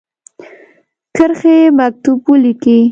[1.15, 2.77] کرښې مکتوب ولیکی.